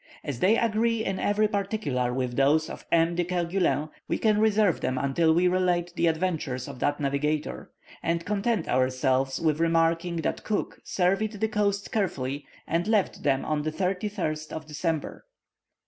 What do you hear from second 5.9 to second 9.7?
the adventures of that navigator, and content ourselves with